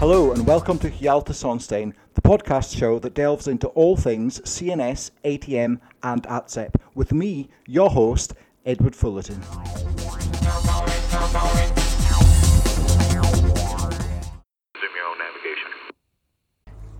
[0.00, 5.10] Hello and welcome to Hjalta Sonstein, the podcast show that delves into all things CNS,
[5.26, 8.32] ATM, and ATSEP, with me, your host,
[8.64, 9.42] Edward Fullerton.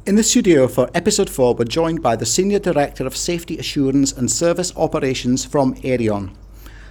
[0.05, 4.13] In the studio for episode 4, we're joined by the Senior Director of Safety Assurance
[4.13, 6.35] and Service Operations from Aireon.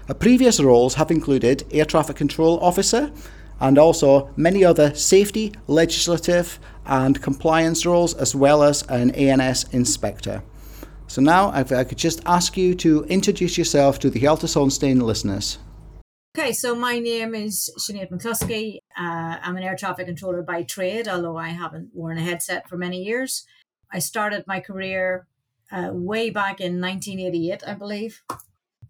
[0.08, 3.12] Her previous roles have included Air Traffic Control Officer,
[3.60, 10.42] and also many other safety, legislative, and compliance roles, as well as an ANS inspector.
[11.08, 15.02] So now, if I could just ask you to introduce yourself to the Hjalta Sonstein
[15.02, 15.58] listeners.
[16.38, 18.78] Okay, so my name is Sinead McCloskey.
[18.96, 22.78] Uh, I'm an air traffic controller by trade, although I haven't worn a headset for
[22.78, 23.46] many years.
[23.92, 25.26] I started my career
[25.72, 28.22] uh, way back in 1988, I believe,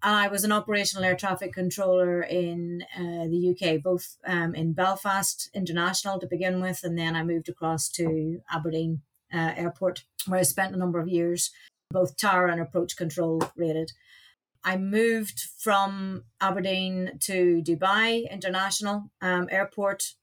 [0.02, 5.50] I was an operational air traffic controller in uh, the UK, both um, in Belfast
[5.54, 9.02] International to begin with, and then I moved across to Aberdeen
[9.34, 11.52] uh, Airport, where I spent a number of years,
[11.92, 13.92] both tower and approach control rated.
[14.64, 20.14] I moved from Aberdeen to Dubai International um, Airport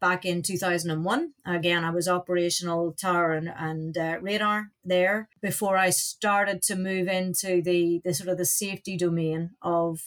[0.00, 1.32] back in 2001.
[1.46, 7.08] Again, I was operational tower and, and uh, radar there before I started to move
[7.08, 10.00] into the, the sort of the safety domain of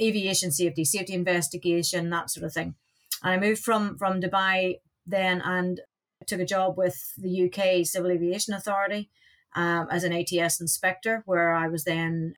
[0.00, 2.74] aviation safety, safety investigation, that sort of thing.
[3.22, 5.80] And I moved from, from Dubai then and
[6.26, 9.10] took a job with the UK Civil Aviation Authority
[9.54, 12.34] um, as an ATS inspector, where I was then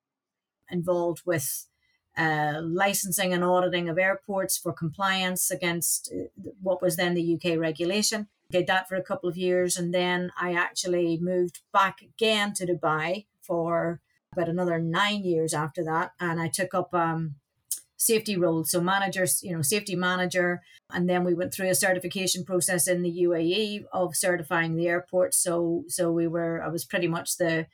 [0.69, 1.67] involved with
[2.17, 7.57] uh, licensing and auditing of airports for compliance against uh, what was then the UK
[7.57, 8.27] regulation.
[8.51, 12.67] Did that for a couple of years, and then I actually moved back again to
[12.67, 13.99] Dubai for
[14.31, 17.35] about another nine years after that, and I took up um,
[17.97, 20.61] safety roles, so managers, you know, safety manager,
[20.91, 25.33] and then we went through a certification process in the UAE of certifying the airport.
[25.33, 27.67] So, so we were, I was pretty much the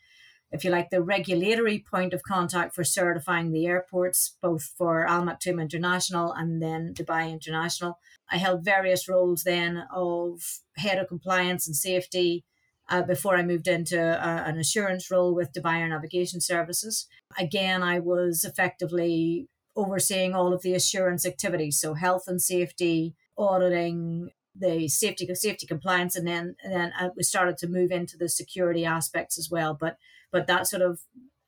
[0.51, 5.23] if you like, the regulatory point of contact for certifying the airports, both for Al
[5.23, 7.99] Maktoum International and then Dubai International.
[8.31, 10.41] I held various roles then of
[10.77, 12.43] head of compliance and safety
[12.89, 17.07] uh, before I moved into uh, an assurance role with Dubai Air Navigation Services.
[17.37, 24.29] Again, I was effectively overseeing all of the assurance activities, so health and safety, auditing,
[24.59, 28.85] the safety safety compliance, and then then uh, we started to move into the security
[28.85, 29.73] aspects as well.
[29.73, 29.97] But
[30.31, 31.01] but that sort of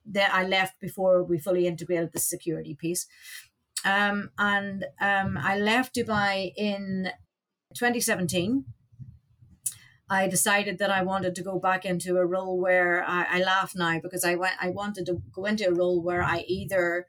[0.05, 3.07] that I left before we fully integrated the security piece.
[3.85, 7.11] Um, and um, I left Dubai in
[7.75, 8.65] 2017.
[10.09, 13.73] I decided that I wanted to go back into a role where I, I laugh
[13.75, 14.55] now because I went.
[14.59, 17.07] I wanted to go into a role where I either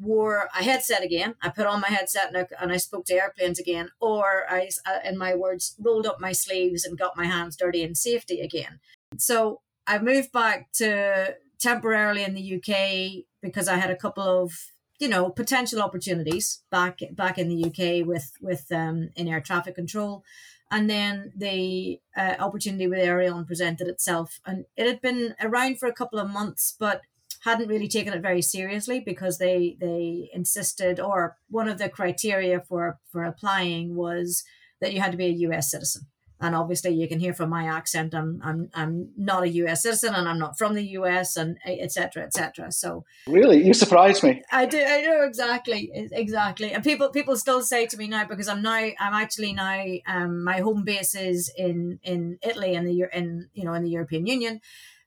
[0.00, 1.34] wore a headset again.
[1.42, 4.68] I put on my headset and I, and I spoke to airplanes again, or I,
[4.86, 8.40] uh, in my words, rolled up my sleeves and got my hands dirty in safety
[8.40, 8.80] again.
[9.16, 14.52] So I moved back to temporarily in the UK because I had a couple of
[14.98, 19.74] you know potential opportunities back back in the UK with with um, in air traffic
[19.74, 20.24] control,
[20.70, 25.86] and then the uh, opportunity with Aireon presented itself, and it had been around for
[25.86, 27.02] a couple of months, but
[27.44, 32.60] hadn't really taken it very seriously because they they insisted or one of the criteria
[32.60, 34.42] for for applying was
[34.80, 36.02] that you had to be a US citizen.
[36.40, 40.14] And obviously you can hear from my accent i'm i'm, I'm not a us citizen
[40.14, 43.66] and i'm not from the us and etc etc so really?
[43.66, 44.40] You surprised me.
[44.52, 46.72] I do i know exactly exactly.
[46.72, 50.44] And people people still say to me now because i'm now i'm actually now um
[50.44, 54.24] my home base is in in italy in the in you know in the european
[54.26, 54.60] union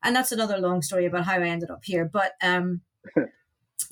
[0.04, 2.82] and that's another long story about how i ended up here but um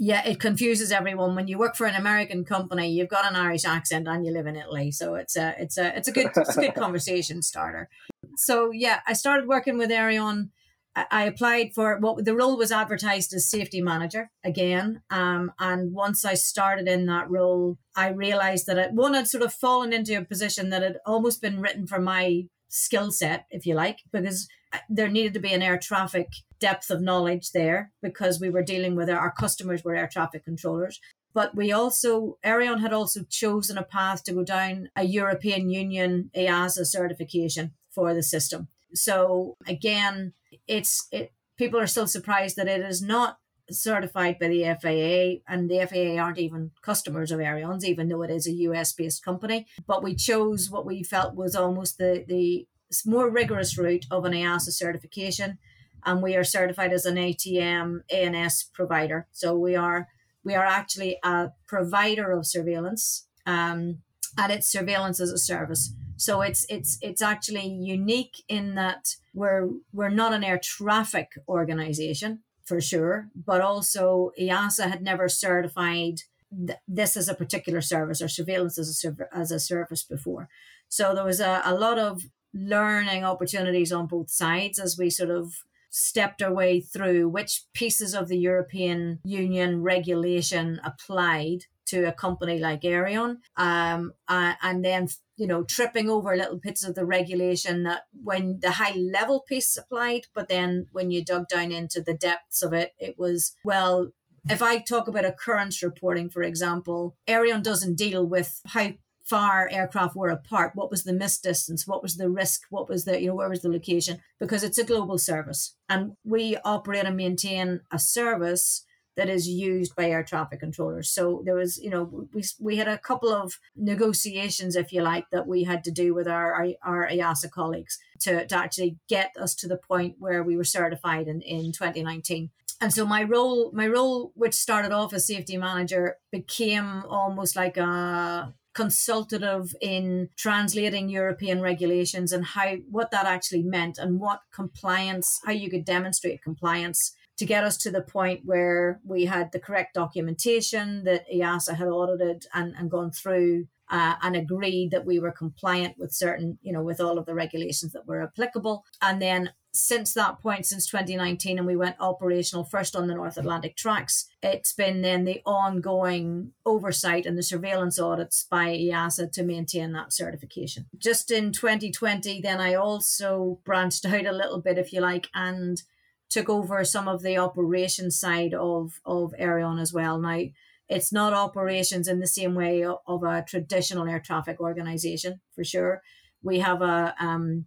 [0.02, 1.36] yeah, it confuses everyone.
[1.36, 4.48] When you work for an American company, you've got an Irish accent and you live
[4.48, 7.90] in Italy, so it's a it's a it's a good it's a good conversation starter.
[8.38, 10.50] So yeah, I started working with Aireon.
[10.96, 15.02] I applied for what the role was advertised as safety manager again.
[15.09, 19.44] Um, and once I started in that role, I realized that it, one had sort
[19.44, 23.66] of fallen into a position that had almost been written for my skill set, if
[23.66, 24.50] you like, because
[24.89, 26.30] there needed to be an air traffic
[26.60, 30.44] depth of knowledge there because we were dealing with our, our customers were air traffic
[30.44, 31.00] controllers.
[31.33, 36.31] But we also, Aireon had also chosen a path to go down a European Union
[36.36, 38.68] EASA certification for the system.
[38.94, 40.33] So again,
[40.68, 43.38] it's it, people are still surprised that it is not
[43.71, 48.31] certified by the FAA, and the FAA aren't even customers of Aireon's, even though it
[48.31, 49.68] is a US based company.
[49.86, 52.68] But we chose what we felt was almost the the
[53.06, 55.57] more rigorous route of an EASA certification,
[56.06, 59.27] and we are certified as an ATM ANS provider.
[59.31, 60.07] So we are
[60.44, 64.00] we are actually a provider of surveillance, um,
[64.38, 65.94] and it's surveillance as a service.
[66.18, 72.39] So it's it's it's actually unique in that we're we're not an air traffic organization
[72.65, 76.21] for sure, but also EASA had never certified
[76.68, 80.50] th- this as a particular service or surveillance as a serv- as a service before.
[80.88, 82.24] So there was a, a lot of
[82.54, 88.13] learning opportunities on both sides as we sort of stepped our way through which pieces
[88.13, 95.07] of the European Union regulation applied to a company like Aireon, um, uh, and then
[95.38, 99.75] you know tripping over little bits of the regulation that when the high level piece
[99.75, 104.12] applied, but then when you dug down into the depths of it, it was well.
[104.50, 108.94] If I talk about occurrence reporting, for example, Aireon doesn't deal with how
[109.30, 113.06] far aircraft were apart what was the miss distance what was the risk what was
[113.06, 117.06] the you know where was the location because it's a global service and we operate
[117.06, 118.86] and maintain a service
[119.20, 121.10] that is used by air traffic controllers.
[121.10, 125.26] So there was, you know, we, we had a couple of negotiations, if you like,
[125.31, 129.31] that we had to do with our, our, our EASA colleagues to, to actually get
[129.38, 132.50] us to the point where we were certified in, in 2019
[132.81, 137.78] and so my role my role which started off as safety manager became almost like
[137.78, 145.28] a consultative in translating european regulations and how what that actually meant and what compliance
[145.46, 149.60] how you could demonstrate compliance to get us to the point where we had the
[149.60, 155.20] correct documentation that EASA had audited and, and gone through uh, and agreed that we
[155.20, 158.84] were compliant with certain, you know, with all of the regulations that were applicable.
[159.02, 163.38] And then since that point, since 2019, and we went operational first on the North
[163.38, 169.44] Atlantic tracks, it's been then the ongoing oversight and the surveillance audits by EASA to
[169.44, 170.88] maintain that certification.
[170.98, 175.81] Just in 2020, then I also branched out a little bit, if you like, and
[176.30, 180.19] took over some of the operation side of of Aireon as well.
[180.19, 180.42] Now
[180.88, 186.01] it's not operations in the same way of a traditional air traffic organization for sure.
[186.42, 187.66] We have a um,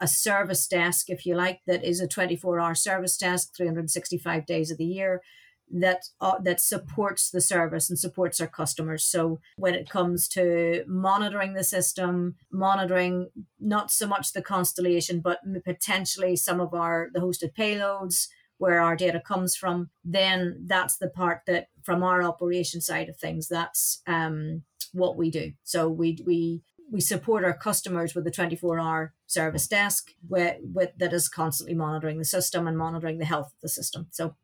[0.00, 4.70] a service desk, if you like, that is a 24 hour service desk, 365 days
[4.70, 5.22] of the year
[5.70, 9.04] that uh, that supports the service and supports our customers.
[9.04, 13.28] So when it comes to monitoring the system, monitoring
[13.60, 18.28] not so much the constellation, but potentially some of our the hosted payloads
[18.58, 23.16] where our data comes from, then that's the part that from our operation side of
[23.16, 24.62] things, that's um,
[24.92, 25.52] what we do.
[25.62, 30.90] So we we we support our customers with a 24 hour service desk with, with,
[30.98, 34.08] that is constantly monitoring the system and monitoring the health of the system.
[34.10, 34.34] So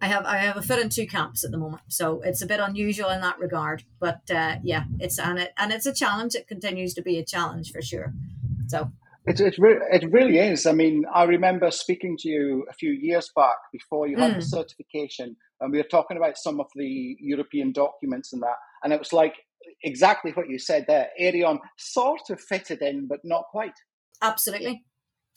[0.00, 1.82] I have I have a foot in two camps at the moment.
[1.88, 3.84] So it's a bit unusual in that regard.
[3.98, 6.34] But uh, yeah, it's and it and it's a challenge.
[6.34, 8.12] It continues to be a challenge for sure.
[8.68, 8.92] So
[9.26, 10.66] it, it, re- it really is.
[10.66, 14.36] I mean, I remember speaking to you a few years back before you had mm.
[14.36, 18.56] the certification, and we were talking about some of the European documents and that.
[18.84, 19.34] And it was like
[19.82, 21.08] exactly what you said there.
[21.20, 23.72] Aireon sort of fitted in, but not quite.
[24.22, 24.84] Absolutely.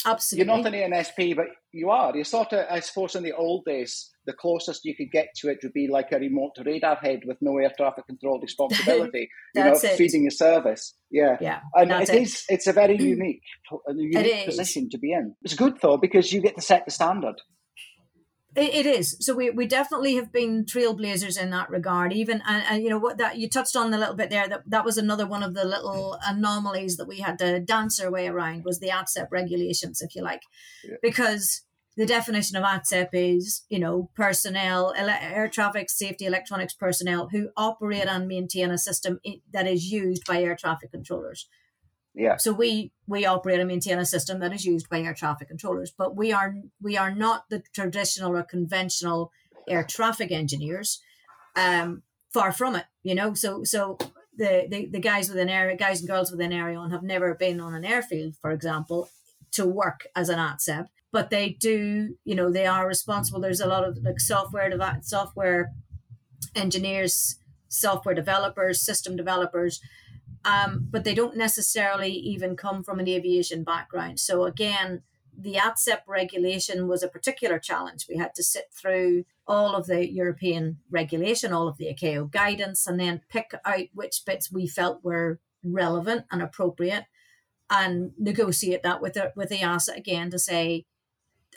[0.06, 0.48] Absolutely.
[0.48, 2.16] You're not an ANSP, but you are.
[2.16, 5.50] You're sort of, I suppose, in the old days, the closest you could get to
[5.50, 9.30] it would be like a remote radar head with no air traffic control responsibility.
[9.56, 9.98] you know, it.
[9.98, 10.94] feeding a service.
[11.12, 11.60] Yeah, yeah.
[11.74, 12.46] And it, it is.
[12.48, 13.42] It's a very unique,
[13.90, 15.36] unique position to be in.
[15.42, 17.36] It's good though because you get to set the standard.
[18.59, 19.17] It, is.
[19.19, 22.13] So we, we definitely have been trailblazers in that regard.
[22.13, 24.47] Even and, and you know what that you touched on a little bit there.
[24.47, 28.11] That that was another one of the little anomalies that we had to dance our
[28.11, 30.42] way around was the ATSEP regulations, if you like,
[30.83, 30.95] yeah.
[31.01, 31.61] because
[31.97, 37.49] the definition of ATSEP is you know personnel, ele- air traffic safety electronics personnel who
[37.56, 39.19] operate and maintain a system
[39.51, 41.47] that is used by air traffic controllers.
[42.19, 42.35] Yeah.
[42.35, 45.90] So we we operate and maintain a system that is used by air traffic controllers,
[45.97, 49.31] but we are we are not the traditional or conventional
[49.69, 51.02] air traffic engineers.
[51.56, 53.33] Um, far from it, you know.
[53.33, 53.97] So so
[54.35, 57.61] the, the, the guys within air guys and girls with within Aireon have never been
[57.61, 59.09] on an airfield, for example,
[59.54, 63.40] to work as an ATSEP, but they do, you know, they are responsible.
[63.40, 65.71] There's a lot of like software dev- software
[66.54, 67.38] engineers,
[67.69, 69.80] software developers, system developers
[70.49, 74.19] um, but they don't necessarily even come from an aviation background.
[74.19, 75.03] So again,
[75.37, 78.07] the ATSEP regulation was a particular challenge.
[78.09, 82.87] We had to sit through all of the European regulation, all of the ICAO guidance,
[82.87, 87.06] and then pick out which bits we felt were relevant and appropriate,
[87.69, 90.85] and negotiate that with the, with the EASA again to say,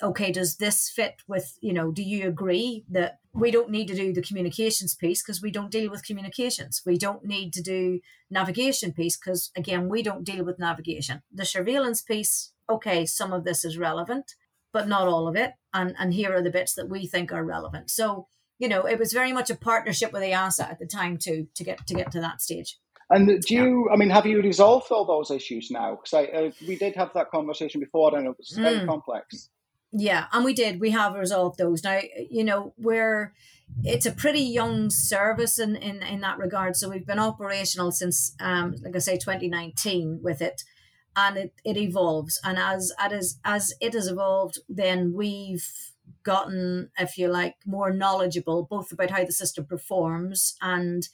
[0.03, 3.95] okay, does this fit with, you know, do you agree that we don't need to
[3.95, 6.83] do the communications piece because we don't deal with communications.
[6.85, 11.23] We don't need to do navigation piece because again, we don't deal with navigation.
[11.33, 14.35] The surveillance piece, okay, some of this is relevant,
[14.73, 15.53] but not all of it.
[15.73, 17.91] And and here are the bits that we think are relevant.
[17.91, 18.27] So,
[18.59, 21.65] you know, it was very much a partnership with EASA at the time to to
[21.65, 22.79] get to get to that stage.
[23.09, 25.97] And do you, I mean, have you resolved all those issues now?
[25.97, 28.87] Because uh, we did have that conversation before and it was very mm.
[28.87, 29.51] complex.
[29.93, 30.81] Yeah, and we did.
[30.81, 31.85] We have resolved those.
[31.85, 33.35] Now, you know, we're
[33.85, 36.77] it's a pretty young service in, in, in that regard.
[36.77, 40.63] So we've been operational since, um, like I say, 2019 with it,
[41.17, 42.41] and it, it evolves.
[42.45, 45.67] And as as as it has evolved, then we've
[46.23, 51.09] gotten, if you like, more knowledgeable both about how the system performs and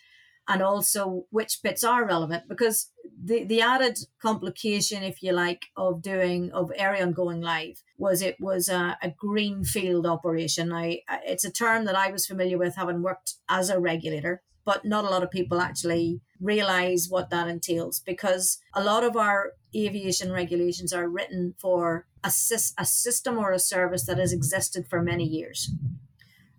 [0.49, 2.91] and also which bits are relevant because
[3.23, 8.37] the, the added complication, if you like, of doing of Aireon going live was it
[8.41, 10.73] was a, a greenfield operation.
[10.73, 14.85] I it's a term that I was familiar with having worked as a regulator, but
[14.85, 19.53] not a lot of people actually realize what that entails because a lot of our
[19.75, 25.03] aviation regulations are written for a, a system or a service that has existed for
[25.03, 25.71] many years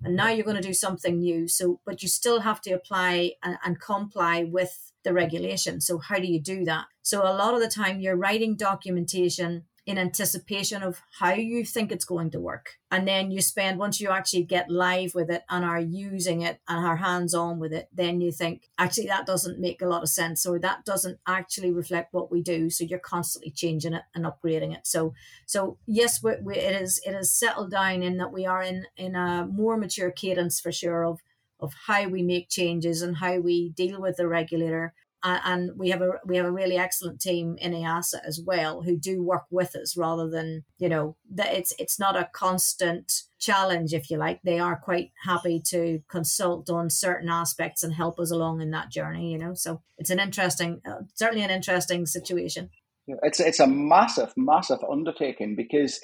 [0.04, 1.48] and now you're going to do something new.
[1.48, 5.82] So but you still have to apply and, and, comply with the regulation.
[5.82, 6.86] So how do you do that?
[7.02, 11.92] So a lot of the time you're writing documentation in anticipation of how you think
[11.92, 12.78] it's going to work.
[12.92, 16.60] And then you spend, once you actually get live with it and are using it
[16.68, 20.04] and are hands on with it, then you think, actually, that doesn't make a lot
[20.04, 22.70] of sense or that doesn't actually reflect what we do.
[22.70, 24.86] So you're constantly changing it and upgrading it.
[24.86, 25.16] So,
[25.48, 28.86] so yes, we, we, it is, it has settled down in that we are in,
[28.96, 31.20] in a more mature cadence for sure of,
[31.60, 36.02] of how we make changes and how we deal with the regulator and we have
[36.02, 39.76] a we have a really excellent team in EASA as well who do work with
[39.76, 44.42] us rather than you know that it's it's not a constant challenge if you like.
[44.44, 48.92] They are quite happy to consult on certain aspects and help us along in that
[48.92, 49.54] journey you know.
[49.54, 52.70] So it's an interesting uh, certainly an interesting situation.
[53.08, 56.00] It's it's a massive massive undertaking because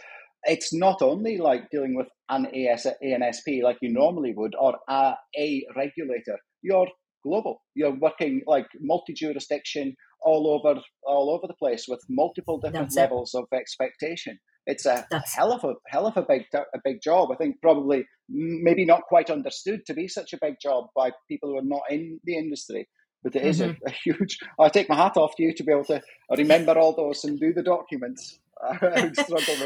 [0.45, 5.13] it's not only like dealing with an AS, ANSP like you normally would or a,
[5.37, 6.37] a regulator.
[6.61, 6.87] You're
[7.25, 7.61] global.
[7.73, 13.33] You're working like multi-jurisdiction all over all over the place with multiple different That's levels
[13.33, 13.39] it.
[13.39, 14.39] of expectation.
[14.65, 17.29] It's a That's hell of a hell of a big a big job.
[17.31, 21.49] I think probably maybe not quite understood to be such a big job by people
[21.49, 22.87] who are not in the industry.
[23.23, 23.71] But it is mm-hmm.
[23.85, 24.37] a, a, huge.
[24.59, 26.01] I take my hat off to you to be able to
[26.37, 28.39] remember all those and do the documents.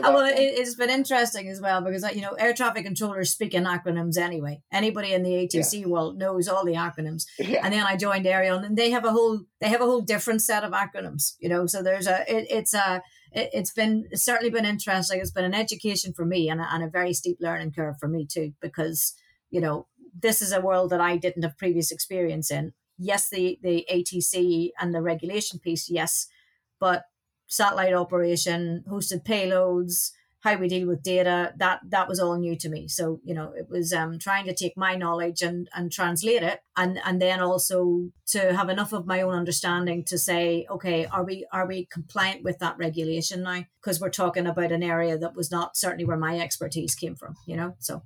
[0.01, 3.31] Oh, well, it, has been interesting as well because uh, you know air traffic controllers
[3.31, 4.61] speak in acronyms anyway.
[4.71, 5.87] Anybody in the ATC yeah.
[5.87, 7.25] world knows all the acronyms.
[7.37, 7.61] Yeah.
[7.63, 10.41] And then I joined Aireon, and they have a whole they have a whole different
[10.41, 11.33] set of acronyms.
[11.39, 15.19] You know, so there's a it, it's a it, has been it's certainly been interesting.
[15.19, 18.07] It's been an education for me and a, and a very steep learning curve for
[18.07, 19.13] me too because
[19.51, 19.87] you know
[20.19, 22.73] this is a world that I didn't have previous experience in.
[22.97, 26.27] Yes, the the ATC and the regulation piece, yes,
[26.79, 27.03] but
[27.49, 32.69] satellite operation, hosted payloads, how we deal with data, that that was all new to
[32.69, 32.87] me.
[32.87, 36.61] So, you know, it was um, trying to take my knowledge and, and translate it
[36.77, 41.25] and, and then also to have enough of my own understanding to say, okay, are
[41.25, 43.65] we are we compliant with that regulation now?
[43.81, 47.35] Because we're talking about an area that was not certainly where my expertise came from,
[47.45, 47.75] you know.
[47.79, 48.03] So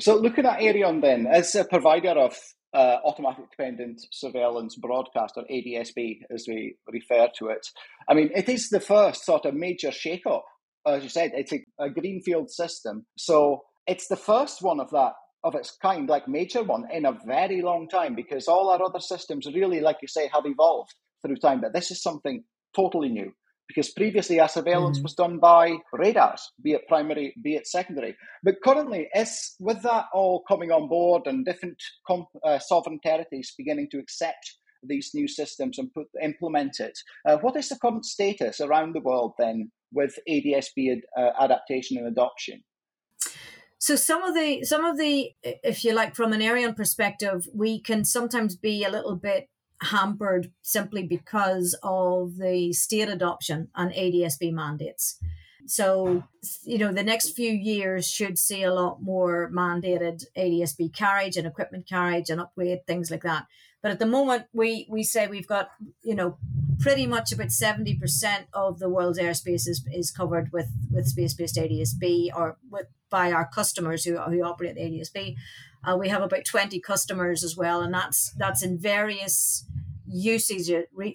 [0.00, 2.36] so looking at Aireon then, as a provider of
[2.74, 7.66] uh, automatic dependent surveillance broadcast, or ADSB as we refer to it.
[8.08, 10.44] I mean, it is the first sort of major shake-up.
[10.86, 13.06] As you said, it's a, a greenfield system.
[13.16, 15.12] So it's the first one of that
[15.44, 19.00] of its kind, like major one, in a very long time, because all our other
[19.00, 21.60] systems really, like you say, have evolved through time.
[21.60, 23.32] But this is something totally new
[23.68, 25.04] because previously our surveillance mm-hmm.
[25.04, 28.16] was done by radars, be it primary, be it secondary.
[28.42, 33.54] But currently, is with that all coming on board and different comp, uh, sovereign territories
[33.56, 38.04] beginning to accept these new systems and put implement it, uh, what is the current
[38.04, 42.62] status around the world then with ADSB ad, uh, adaptation and adoption?
[43.78, 47.80] So some of the some of the, if you like, from an Aireon perspective, we
[47.80, 49.48] can sometimes be a little bit
[49.82, 55.18] hampered simply because of the state adoption on ADSB mandates.
[55.66, 56.24] So,
[56.62, 61.46] you know, the next few years should see a lot more mandated ADSB carriage and
[61.46, 63.46] equipment carriage and upgrade, things like that.
[63.82, 65.68] But at the moment, we, we say we've got,
[66.02, 66.38] you know,
[66.80, 67.98] pretty much about 70%
[68.52, 73.46] of the world's airspace is, is covered with, with space-based ADSB or with, by our
[73.46, 75.36] customers who, who operate the ADSB.
[75.86, 79.64] Uh, we have about 20 customers as well, and that's that's in various
[80.06, 80.68] usage,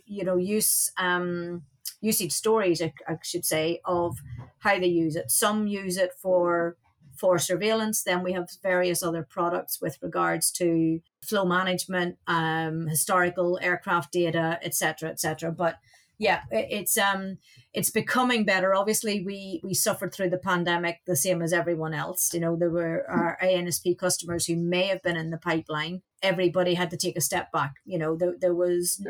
[0.05, 1.63] you know, use um,
[2.01, 4.17] usage stories, I, I should say, of
[4.59, 5.31] how they use it.
[5.31, 6.77] Some use it for
[7.15, 8.03] for surveillance.
[8.03, 14.57] Then we have various other products with regards to flow management, um, historical aircraft data,
[14.63, 15.51] etc., etc.
[15.51, 15.75] But
[16.19, 17.37] yeah, it's um
[17.73, 18.75] it's becoming better.
[18.75, 22.33] Obviously, we we suffered through the pandemic the same as everyone else.
[22.33, 26.01] You know, there were our ANSP customers who may have been in the pipeline.
[26.21, 27.75] Everybody had to take a step back.
[27.85, 29.01] You know, there, there was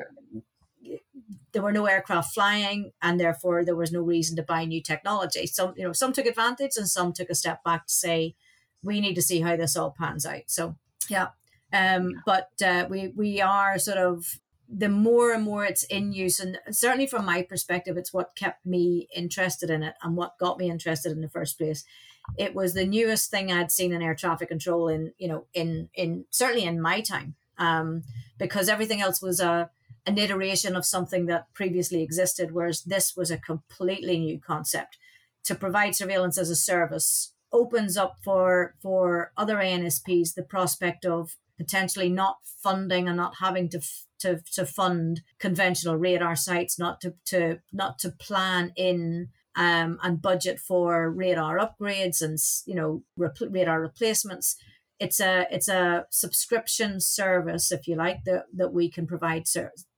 [1.52, 5.48] there were no aircraft flying, and therefore there was no reason to buy new technology.
[5.48, 8.36] Some you know some took advantage, and some took a step back to say
[8.84, 10.44] we need to see how this all pans out.
[10.46, 10.78] So
[11.10, 11.30] yeah,
[11.74, 14.40] um, but uh, we we are sort of
[14.72, 18.66] the more and more it's in use, and certainly from my perspective, it's what kept
[18.66, 21.84] me interested in it and what got me interested in the first place.
[22.38, 25.90] It was the newest thing I'd seen in air traffic control in you know in
[25.96, 28.04] in certainly in my time, um,
[28.38, 29.72] because everything else was a
[30.06, 34.98] an iteration of something that previously existed, whereas this was a completely new concept.
[35.46, 41.36] To provide surveillance as a service opens up for for other ANSPs the prospect of
[41.58, 43.82] potentially not funding and not having to
[44.20, 50.22] to, to fund conventional radar sites, not to, to not to plan in um, and
[50.22, 54.56] budget for radar upgrades and you know rep- radar replacements.
[55.00, 59.46] It's a it's a subscription service, if you like, that that we can provide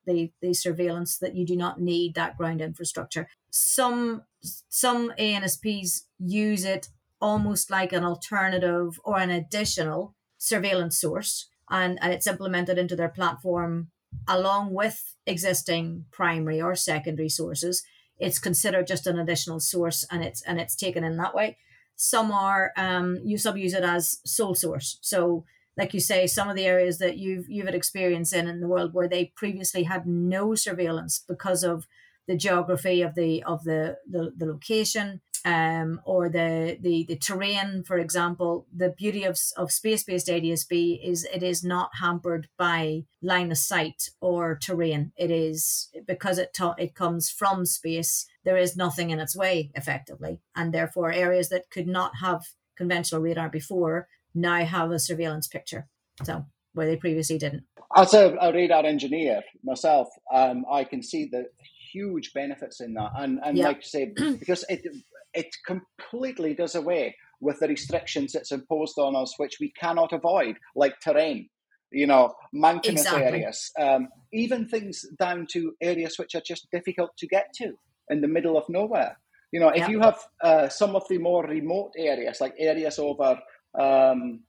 [0.06, 3.28] the the surveillance that you do not need that ground infrastructure.
[3.50, 6.90] Some some ANSPs use it
[7.22, 13.10] almost like an alternative or an additional surveillance source and, and it's implemented into their
[13.10, 13.90] platform
[14.28, 17.84] along with existing primary or secondary sources.
[18.18, 21.58] It's considered just an additional source and it's and it's taken in that way.
[21.96, 24.98] Some are um you sub use it as sole source.
[25.02, 25.46] So
[25.78, 28.68] like you say some of the areas that you've you've had experience in in the
[28.68, 31.88] world where they previously had no surveillance because of
[32.28, 37.84] the geography of the of the the, the location um, or the, the the terrain,
[37.84, 43.52] for example, the beauty of, of space-based ADSB is it is not hampered by line
[43.52, 45.12] of sight or terrain.
[45.18, 48.28] It is because it it comes from space.
[48.44, 52.44] There is nothing in its way, effectively, and therefore areas that could not have
[52.78, 55.88] conventional radar before now have a surveillance picture.
[56.24, 57.64] So where they previously didn't.
[57.96, 61.48] As a, a radar engineer myself, um, I can see the
[61.92, 63.68] huge benefits in that, and and yep.
[63.68, 64.86] like you say, because it
[65.34, 70.58] it completely does away with the restrictions that's imposed on us, which we cannot avoid,
[70.76, 71.50] like terrain,
[71.92, 73.24] you know, mountainous exactly.
[73.24, 77.74] areas, um, even things down to areas which are just difficult to get to
[78.10, 79.18] in the middle of nowhere.
[79.52, 83.38] You know, if you have uh, some of the more remote areas, like areas over,
[83.78, 84.44] um,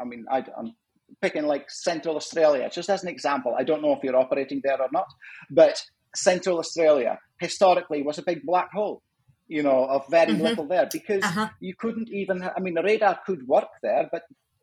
[0.00, 0.74] I mean, I, am
[1.22, 3.54] picking like Central Australia, just as an example.
[3.56, 5.06] I don't know if you're operating there or not,
[5.50, 5.80] but
[6.18, 9.02] Central Australia historically was a big black hole
[9.48, 10.42] you know, of very mm-hmm.
[10.42, 11.48] little there because uh-huh.
[11.58, 14.22] you couldn't even, I mean, the radar could work there, but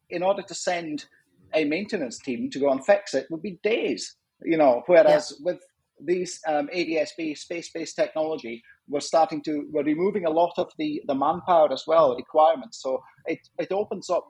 [0.09, 1.05] in order to send
[1.53, 5.51] a maintenance team to go and fix it would be days, you know, whereas yeah.
[5.51, 5.59] with
[5.99, 11.15] these um, ADSB space-based technology, we're starting to, we're removing a lot of the, the
[11.15, 12.79] manpower as well, requirements.
[12.81, 14.27] So it, it opens up,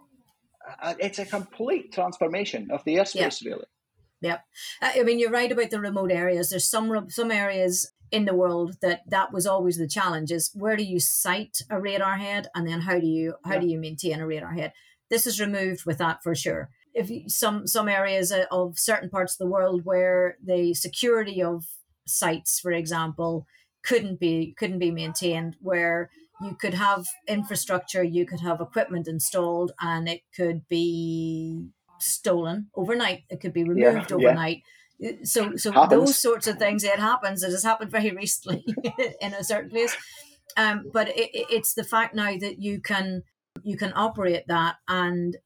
[0.82, 3.52] uh, it's a complete transformation of the airspace, yeah.
[3.52, 3.66] really.
[4.26, 4.44] Yep.
[4.82, 6.50] Uh, I mean, you're right about the remote areas.
[6.50, 10.76] There's some some areas in the world that that was always the challenge is where
[10.76, 13.60] do you site a radar head and then how do you how yeah.
[13.60, 14.72] do you maintain a radar head
[15.10, 19.34] this is removed with that for sure if you, some some areas of certain parts
[19.34, 21.66] of the world where the security of
[22.08, 23.46] sites for example
[23.84, 26.10] couldn't be couldn't be maintained where
[26.42, 33.24] you could have infrastructure you could have equipment installed and it could be stolen overnight.
[33.30, 34.58] It could be removed yeah, overnight.
[34.58, 34.72] Yeah
[35.24, 35.92] so so happens.
[35.92, 37.44] those sorts of things it happens.
[37.44, 38.66] It has happened very recently
[39.22, 39.96] in a certain place.
[40.58, 43.24] Um, but it, it's the fact now that you can
[43.64, 45.38] you can operate that and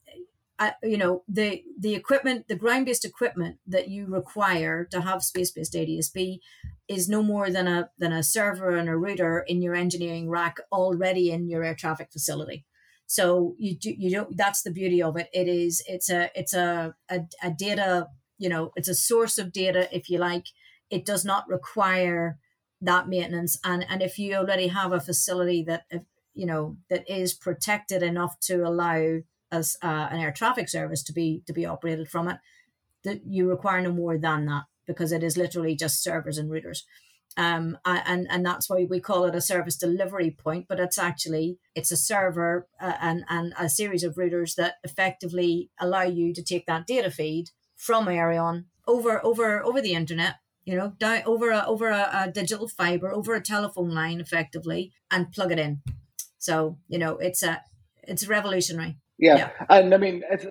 [0.60, 5.24] uh, you know the the equipment the ground based equipment that you require to have
[5.24, 6.40] space based ADSB
[6.88, 10.58] is no more than a than a server and a router in your engineering rack
[10.72, 12.66] already in your air traffic facility
[13.10, 15.30] so you do you don't that's the beauty of it.
[15.34, 19.52] It is it's a it's a, a, a data you know it's a source of
[19.52, 20.46] data if you like.
[20.92, 22.38] It does not require
[22.82, 23.58] that maintenance.
[23.64, 25.86] And and if you already have a facility that
[26.36, 31.12] you know that is protected enough to allow as uh, an air traffic service to
[31.12, 32.38] be to be operated from it
[33.04, 36.84] that you require no more than that because it is literally just servers and routers
[37.40, 41.58] um, and and that's why we call it a service delivery point but it's actually
[41.74, 46.44] it's a server uh, and and a series of routers that effectively allow you to
[46.44, 51.50] take that data feed from Aireon over over over the internet you know down over
[51.52, 55.82] a over a, a, digital fiber over a telephone line effectively and plug it in.
[56.40, 57.64] So you know it's a
[58.04, 58.98] it's revolutionary.
[59.18, 59.50] Yeah, yeah.
[59.70, 60.46] and i mean if,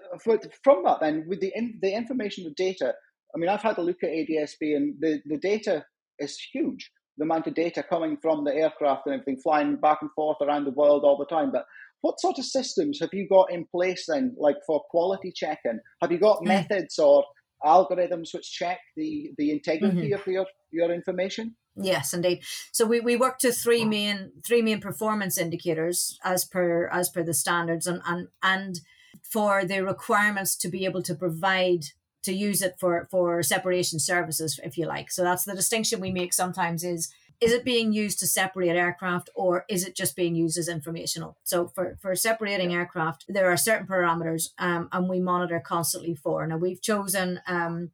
[0.62, 2.94] from that then with the in, the information the data
[3.35, 5.87] i mean i've had a look at adsb and the, the data
[6.18, 10.11] is huge the amount of data coming from the aircraft and everything flying back and
[10.12, 11.64] forth around the world all the time but
[12.00, 15.81] what sort of systems have you got in place then, like for quality checking?
[16.00, 16.46] Have you got mm.
[16.46, 17.24] methods or
[17.64, 20.14] algorithms which check the the integrity mm-hmm.
[20.14, 21.57] of your your information.
[21.81, 22.42] Yes, indeed.
[22.72, 27.22] So we, we work to three main three main performance indicators as per as per
[27.22, 28.81] the standards and and and
[29.22, 31.87] for the requirements to be able to provide
[32.22, 35.11] to use it for for separation services, if you like.
[35.11, 39.31] So that's the distinction we make sometimes is is it being used to separate aircraft
[39.35, 41.37] or is it just being used as informational?
[41.44, 42.78] So for, for separating yeah.
[42.78, 46.46] aircraft, there are certain parameters um, and we monitor constantly for.
[46.46, 47.92] Now we've chosen um,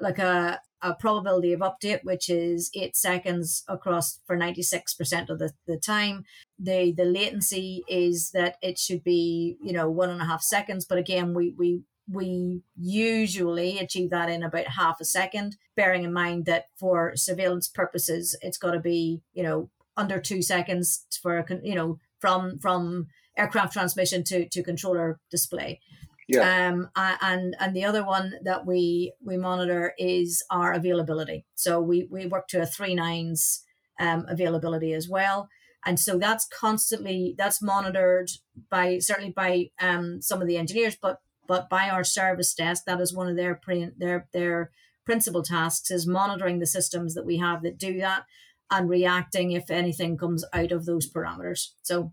[0.00, 5.52] like a, a probability of update, which is eight seconds across for 96% of the,
[5.66, 6.24] the time.
[6.58, 10.84] The the latency is that it should be, you know, one and a half seconds.
[10.86, 16.12] But again, we we we usually achieve that in about half a second, bearing in
[16.12, 21.44] mind that for surveillance purposes, it's got to be, you know, under two seconds for,
[21.62, 25.80] you know, from from aircraft transmission to, to controller display.
[26.28, 26.68] Yeah.
[26.68, 31.46] Um, and and the other one that we we monitor is our availability.
[31.54, 33.62] So we we work to a three nines
[34.00, 35.48] um, availability as well,
[35.84, 38.30] and so that's constantly that's monitored
[38.70, 43.00] by certainly by um, some of the engineers, but but by our service desk, that
[43.00, 44.70] is one of their pre- their their
[45.04, 48.24] principal tasks is monitoring the systems that we have that do that
[48.70, 51.68] and reacting if anything comes out of those parameters.
[51.82, 52.12] So,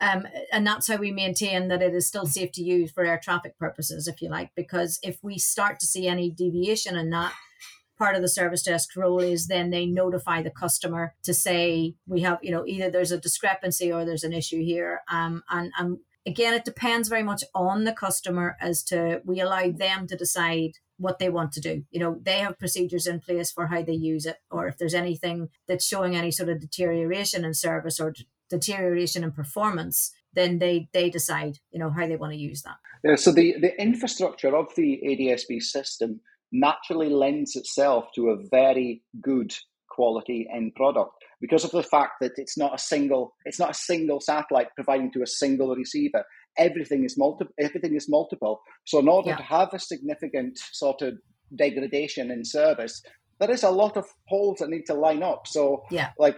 [0.00, 3.20] um, and that's how we maintain that it is still safe to use for air
[3.22, 7.34] traffic purposes, if you like, because if we start to see any deviation in that,
[8.00, 12.22] part of the service desk role is then they notify the customer to say we
[12.22, 15.98] have you know either there's a discrepancy or there's an issue here um, and and
[16.26, 20.72] again, it depends very much on the customer as to we allow them to decide
[20.98, 21.84] what they want to do.
[21.90, 24.94] You know, they have procedures in place for how they use it, or if there's
[24.94, 28.14] anything that's showing any sort of deterioration in service or
[28.50, 32.76] deterioration in performance, then they they decide, you know, how they want to use that.
[33.02, 36.20] Yeah, so the, the infrastructure of the ADSB system
[36.52, 39.54] naturally lends itself to a very good
[39.88, 43.74] quality end product because of the fact that it's not a single it's not a
[43.74, 46.24] single satellite providing to a single receiver.
[46.58, 48.60] Everything is multiple everything is multiple.
[48.84, 49.36] So in order yeah.
[49.36, 51.14] to have a significant sort of
[51.56, 53.02] degradation in service
[53.40, 55.46] there is a lot of holes that need to line up.
[55.46, 56.10] So yeah.
[56.18, 56.36] like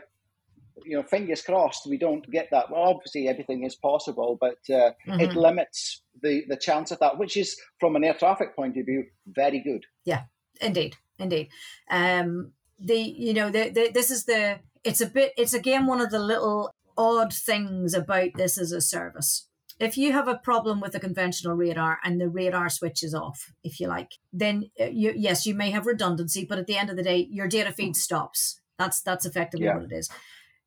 [0.85, 2.71] you know fingers crossed we don't get that.
[2.71, 5.21] Well obviously everything is possible but uh, mm-hmm.
[5.21, 8.87] it limits the the chance of that which is from an air traffic point of
[8.87, 9.85] view very good.
[10.05, 10.23] Yeah.
[10.61, 10.97] Indeed.
[11.19, 11.49] Indeed.
[11.91, 16.01] Um the you know the, the this is the it's a bit it's again one
[16.01, 19.49] of the little odd things about this as a service.
[19.81, 23.81] If you have a problem with a conventional radar and the radar switches off if
[23.81, 26.97] you like then uh, you, yes you may have redundancy but at the end of
[26.97, 28.61] the day your data feed stops.
[28.79, 29.75] That's that's effectively yeah.
[29.75, 30.09] what it is.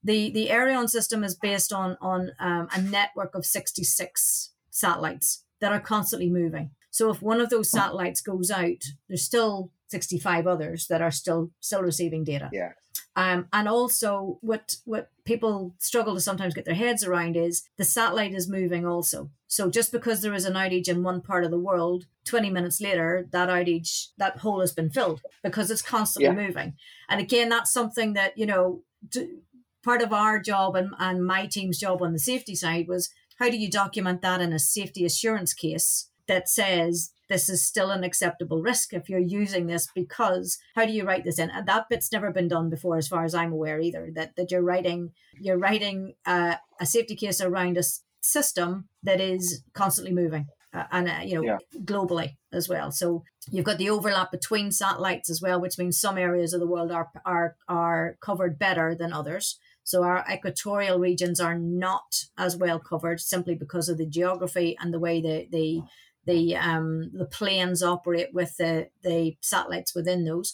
[0.04, 5.72] The the Aireon system is based on on um, a network of 66 satellites that
[5.72, 6.72] are constantly moving.
[6.92, 11.52] So if one of those satellites goes out there's still 65 others that are still
[11.60, 12.50] still receiving data.
[12.52, 12.72] Yeah
[13.16, 17.86] um, and also, what what people struggle to sometimes get their heads around is the
[17.86, 19.30] satellite is moving also.
[19.48, 22.82] So just because there is an outage in one part of the world, 20 minutes
[22.82, 26.48] later, that outage, that hole has been filled because it's constantly yeah.
[26.48, 26.74] moving.
[27.08, 28.84] And again, that's something that you know,
[29.82, 33.50] part of our job and, and my team's job on the safety side was how
[33.50, 38.04] do you document that in a safety assurance case that says this is still an
[38.04, 41.50] acceptable risk if you're using this because how do you write this in?
[41.50, 44.52] And that bit's never been done before as far as i'm aware either that that
[44.52, 47.84] you're writing you're writing uh, a safety case around a
[48.22, 51.58] system that is constantly moving uh, and uh, you know yeah.
[51.84, 52.92] globally as well.
[52.92, 56.68] So you've got the overlap between satellites as well which means some areas of the
[56.68, 59.60] world are are are covered better than others.
[59.84, 64.94] So our equatorial regions are not as well covered simply because of the geography and
[64.94, 65.82] the way the the
[66.26, 70.54] the um, the planes operate with the the satellites within those.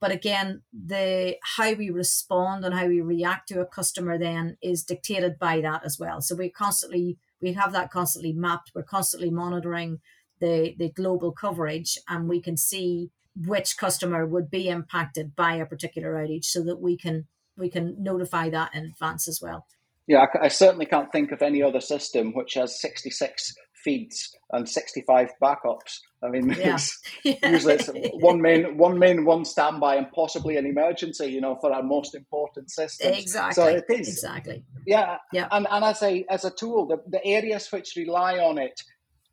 [0.00, 4.82] But again, the how we respond and how we react to a customer then is
[4.82, 6.22] dictated by that as well.
[6.22, 8.72] So we constantly we have that constantly mapped.
[8.74, 10.00] We're constantly monitoring
[10.40, 15.66] the the global coverage, and we can see which customer would be impacted by a
[15.66, 17.26] particular outage, so that we can
[17.58, 19.66] we can notify that in advance as well.
[20.06, 24.68] Yeah, I, I certainly can't think of any other system which has 66 feeds and
[24.68, 26.00] 65 backups.
[26.22, 26.74] I mean, yeah.
[26.74, 31.26] It's, usually it's one main, one main, one standby, and possibly an emergency.
[31.26, 33.18] You know, for our most important systems.
[33.18, 33.54] Exactly.
[33.54, 34.64] So it is exactly.
[34.86, 35.18] Yeah.
[35.32, 35.48] Yeah.
[35.50, 38.80] And and as a as a tool, the, the areas which rely on it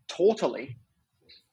[0.07, 0.77] totally.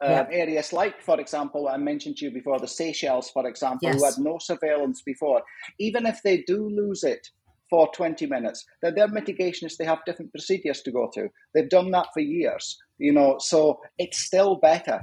[0.00, 3.96] Uh, Areas like, for example, I mentioned to you before, the Seychelles, for example, yes.
[3.96, 5.40] who had no surveillance before.
[5.78, 7.30] Even if they do lose it,
[7.70, 8.64] for 20 minutes.
[8.80, 11.30] They're, they're mitigationists, they have different procedures to go through.
[11.54, 15.00] They've done that for years, you know, so it's still better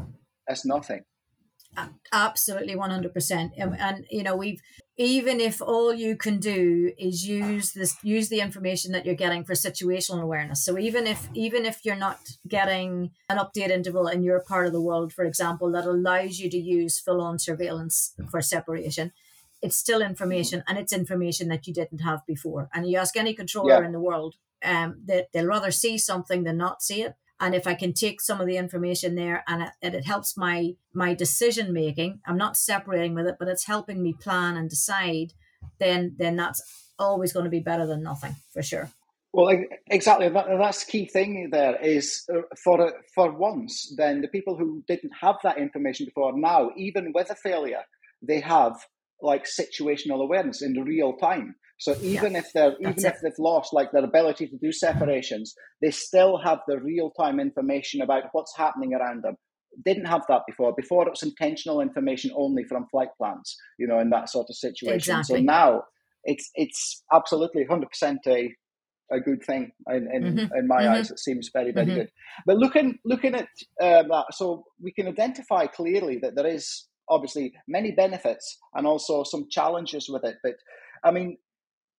[0.50, 1.02] as nothing.
[2.12, 3.54] Absolutely, one hundred percent.
[3.58, 4.60] And you know, we've
[4.98, 9.46] even if all you can do is use this, use the information that you're getting
[9.46, 10.66] for situational awareness.
[10.66, 14.74] So even if even if you're not getting an update interval in your part of
[14.74, 19.14] the world, for example, that allows you to use full on surveillance for separation,
[19.62, 22.70] it's still information, and it's information that you didn't have before.
[22.74, 23.86] And you ask any controller yeah.
[23.86, 27.68] in the world, um, that they'll rather see something than not see it and if
[27.68, 31.74] i can take some of the information there and it, it helps my my decision
[31.74, 35.34] making i'm not separating with it but it's helping me plan and decide
[35.80, 38.90] then then that's always going to be better than nothing for sure.
[39.34, 44.58] Well exactly that's the key thing there is uh, for for once then the people
[44.58, 47.84] who didn't have that information before now even with a failure
[48.22, 48.76] they have
[49.22, 53.74] like situational awareness in real time so even yeah, if they're even if they've lost
[53.74, 58.56] like their ability to do separations, they still have the real time information about what's
[58.56, 59.36] happening around them.
[59.84, 60.76] Didn't have that before.
[60.78, 64.56] Before it was intentional information only from flight plans, you know, in that sort of
[64.58, 64.94] situation.
[64.94, 65.38] Exactly.
[65.40, 65.82] So now
[66.24, 68.54] it's it's absolutely hundred percent a
[69.12, 70.56] a good thing in in, mm-hmm.
[70.56, 70.94] in my mm-hmm.
[70.94, 71.10] eyes.
[71.10, 71.96] It seems very very mm-hmm.
[71.96, 72.12] good.
[72.46, 73.48] But looking looking at
[73.82, 79.24] uh, that, so we can identify clearly that there is obviously many benefits and also
[79.24, 80.36] some challenges with it.
[80.44, 80.58] But
[81.04, 81.38] I mean,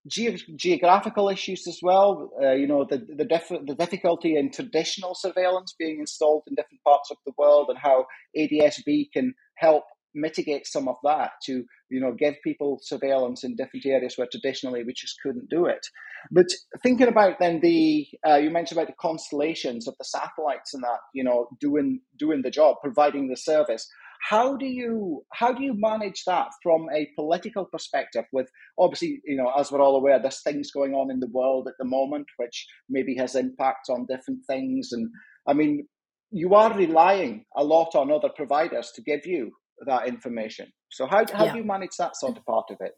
[0.09, 2.31] Ge- geographical issues as well.
[2.43, 3.25] Uh, you know, the the,
[3.67, 8.07] the difficulty in traditional surveillance being installed in different parts of the world, and how
[8.37, 9.85] ADSB can help
[10.15, 14.83] mitigate some of that to you know give people surveillance in different areas where traditionally
[14.85, 15.87] we just couldn't do it.
[16.31, 16.47] But
[16.83, 21.01] thinking about then the uh, you mentioned about the constellations of the satellites and that
[21.15, 23.89] you know doing doing the job, providing the service.
[24.29, 28.25] How do you how do you manage that from a political perspective?
[28.33, 31.67] With obviously, you know, as we're all aware, there's things going on in the world
[31.69, 34.91] at the moment which maybe has impact on different things.
[34.93, 35.11] And
[35.47, 35.89] I mean,
[36.31, 39.51] you are relying a lot on other providers to give you
[39.87, 40.73] that information.
[40.91, 41.53] So how how yeah.
[41.53, 42.95] do you manage that sort of part of it?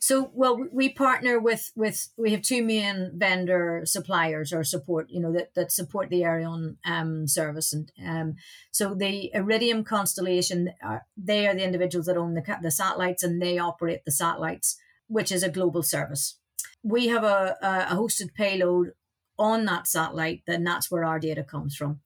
[0.00, 5.20] So, well, we partner with with we have two main vendor suppliers or support, you
[5.20, 8.36] know, that that support the Aireon um, service, and um,
[8.70, 13.42] so the Iridium constellation, are, they are the individuals that own the the satellites and
[13.42, 14.76] they operate the satellites,
[15.08, 16.38] which is a global service.
[16.84, 18.92] We have a, a hosted payload
[19.36, 22.00] on that satellite, then that's where our data comes from.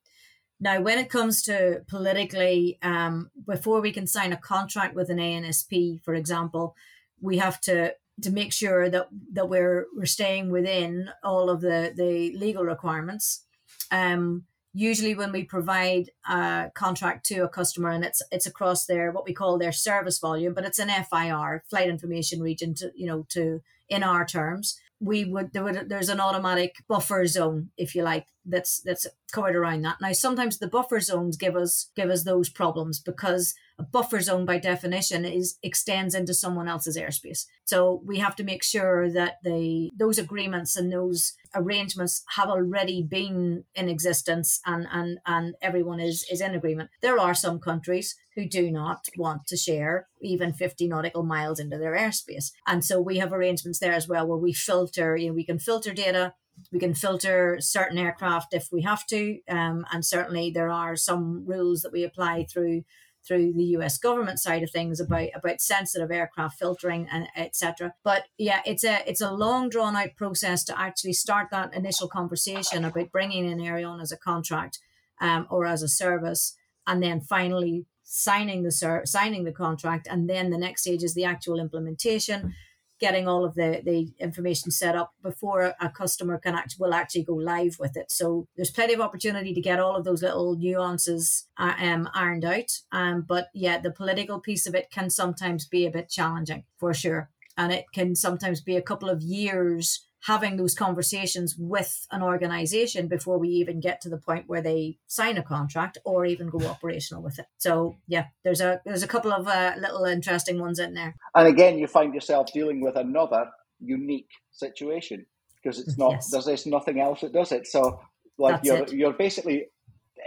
[0.60, 5.18] Now, when it comes to politically, um, before we can sign a contract with an
[5.18, 6.76] ANSP, for example,
[7.22, 11.92] we have to to make sure that that we're we're staying within all of the
[11.96, 13.44] the legal requirements.
[13.90, 19.10] Um, usually, when we provide a contract to a customer, and it's it's across their
[19.12, 23.06] what we call their service volume, but it's an FIR, flight information region, to you
[23.06, 27.94] know to in our terms, we would there would there's an automatic buffer zone, if
[27.94, 30.00] you like, that's that's covered around that.
[30.00, 34.44] Now, sometimes the buffer zones give us give us those problems because a buffer zone
[34.44, 37.46] by definition is extends into someone else's airspace.
[37.64, 43.02] So we have to make sure that the those agreements and those arrangements have already
[43.02, 46.90] been in existence and and and everyone is is in agreement.
[47.00, 51.76] There are some countries who do not want to share even 50 nautical miles into
[51.76, 52.52] their airspace.
[52.66, 55.58] And so we have arrangements there as well where we filter, you know, we can
[55.58, 56.34] filter data
[56.70, 61.44] we can filter certain aircraft if we have to, um, and certainly there are some
[61.46, 62.84] rules that we apply through
[63.26, 67.94] through the US government side of things about about sensitive aircraft filtering and etc.
[68.02, 72.08] But yeah, it's a it's a long drawn out process to actually start that initial
[72.08, 74.78] conversation about bringing in Aireon as a contract
[75.20, 76.56] um, or as a service,
[76.86, 81.14] and then finally signing the ser- signing the contract, and then the next stage is
[81.14, 82.54] the actual implementation
[83.02, 87.24] getting all of the, the information set up before a customer can act, will actually
[87.24, 88.12] go live with it.
[88.12, 92.44] So there's plenty of opportunity to get all of those little nuances uh, um, ironed
[92.44, 92.70] out.
[92.92, 96.94] Um, but yeah, the political piece of it can sometimes be a bit challenging for
[96.94, 97.28] sure.
[97.56, 103.08] And it can sometimes be a couple of years having those conversations with an organization
[103.08, 106.64] before we even get to the point where they sign a contract or even go
[106.66, 107.46] operational with it.
[107.58, 111.16] So yeah, there's a there's a couple of uh, little interesting ones in there.
[111.34, 115.26] And again, you find yourself dealing with another unique situation
[115.62, 116.30] because it's not yes.
[116.30, 117.66] there's, there's nothing else that does it.
[117.66, 118.00] So
[118.38, 118.92] like That's you're it.
[118.92, 119.66] you're basically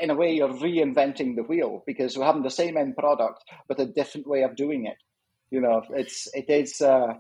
[0.02, 3.80] in a way you're reinventing the wheel because we're having the same end product but
[3.80, 4.98] a different way of doing it.
[5.52, 7.14] You know, it's it is uh,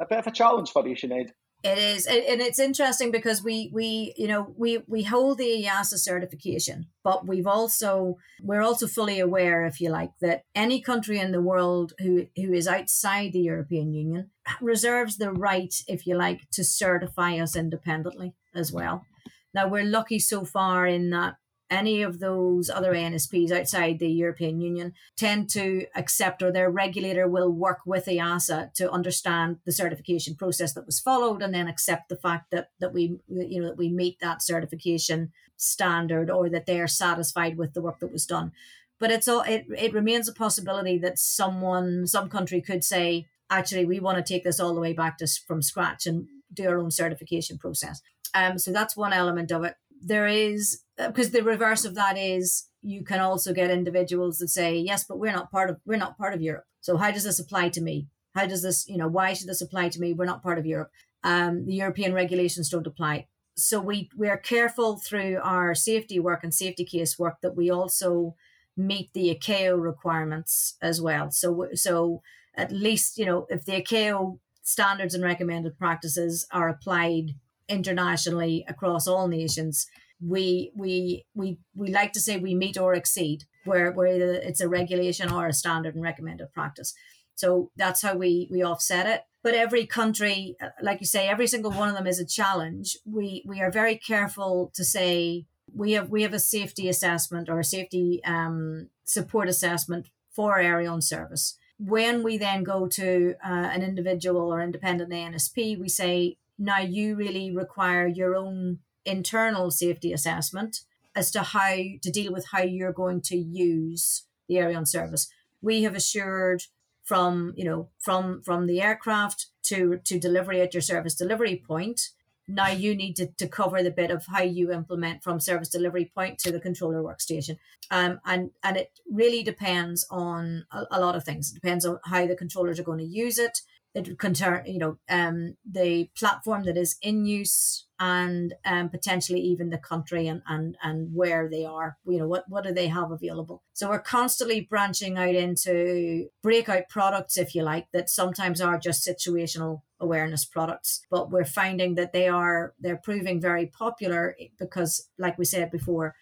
[0.00, 1.30] a bit of a challenge for you, Sinead.
[1.64, 5.98] It is, and it's interesting because we we you know we we hold the EASA
[5.98, 11.32] certification, but we've also we're also fully aware, if you like, that any country in
[11.32, 16.48] the world who who is outside the European Union reserves the right, if you like,
[16.52, 19.04] to certify us independently as well.
[19.52, 21.38] Now we're lucky so far in that
[21.70, 27.28] any of those other ANSPs outside the European Union tend to accept or their regulator
[27.28, 32.08] will work with EASA to understand the certification process that was followed and then accept
[32.08, 36.66] the fact that that we you know that we meet that certification standard or that
[36.66, 38.52] they are satisfied with the work that was done.
[38.98, 43.84] But it's all it, it remains a possibility that someone some country could say actually
[43.84, 46.78] we want to take this all the way back to from scratch and do our
[46.78, 48.00] own certification process.
[48.34, 49.74] Um, so that's one element of it.
[50.00, 54.48] There is because uh, the reverse of that is you can also get individuals that
[54.48, 56.64] say yes, but we're not part of we're not part of Europe.
[56.80, 58.08] So how does this apply to me?
[58.34, 60.12] How does this you know why should this apply to me?
[60.12, 60.90] We're not part of Europe.
[61.24, 63.26] Um, the European regulations don't apply.
[63.56, 67.70] So we we are careful through our safety work and safety case work that we
[67.70, 68.34] also
[68.76, 71.30] meet the ICAO requirements as well.
[71.30, 72.22] So so
[72.54, 77.34] at least you know if the ICAO standards and recommended practices are applied
[77.68, 79.86] internationally across all nations,
[80.20, 84.68] we we we we like to say we meet or exceed where where it's a
[84.68, 86.94] regulation or a standard and recommended practice.
[87.34, 89.22] So that's how we we offset it.
[89.44, 92.98] But every country, like you say, every single one of them is a challenge.
[93.06, 97.60] We we are very careful to say we have we have a safety assessment or
[97.60, 101.56] a safety um, support assessment for Aireon service.
[101.78, 107.14] When we then go to uh, an individual or independent ANSP, we say now you
[107.14, 110.80] really require your own internal safety assessment
[111.14, 115.28] as to how to deal with how you're going to use the Aireon service.
[115.62, 116.64] We have assured
[117.04, 122.10] from you know from from the aircraft to to delivery at your service delivery point.
[122.50, 126.10] Now you need to, to cover the bit of how you implement from service delivery
[126.14, 127.58] point to the controller workstation.
[127.90, 131.50] Um, and and it really depends on a, a lot of things.
[131.50, 133.60] It depends on how the controllers are going to use it
[133.94, 139.40] it can turn you know um, the platform that is in use and um, potentially
[139.40, 142.88] even the country and, and and where they are you know what what do they
[142.88, 143.62] have available?
[143.72, 149.06] So we're constantly branching out into breakout products if you like that sometimes are just
[149.06, 155.36] situational awareness products but we're finding that they are they're proving very popular because like
[155.36, 156.14] we said before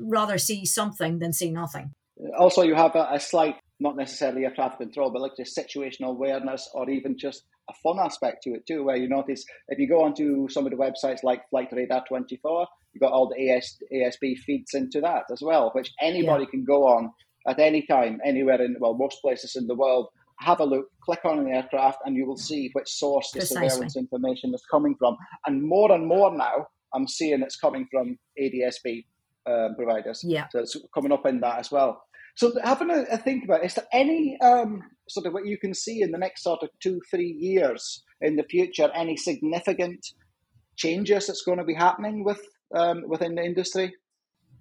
[0.00, 1.92] rather see something than see nothing.
[2.36, 6.10] Also you have a, a slight not necessarily a traffic control, but like just situational
[6.10, 9.88] awareness or even just a fun aspect to it too, where you notice if you
[9.88, 13.78] go onto some of the websites like Flight Radar 24, you've got all the AS,
[13.92, 16.50] ASB feeds into that as well, which anybody yeah.
[16.50, 17.10] can go on
[17.48, 20.08] at any time, anywhere in, well, most places in the world,
[20.40, 23.68] have a look, click on an aircraft, and you will see which source the Precisely.
[23.68, 25.16] surveillance information is coming from.
[25.46, 29.04] And more and more now, I'm seeing it's coming from ADSB
[29.46, 30.22] um, providers.
[30.24, 30.46] Yeah.
[30.50, 32.02] So it's coming up in that as well.
[32.36, 35.58] So having a, a think about, it, is there any um, sort of what you
[35.58, 40.06] can see in the next sort of two, three years in the future, any significant
[40.76, 42.40] changes that's going to be happening with
[42.74, 43.94] um, within the industry?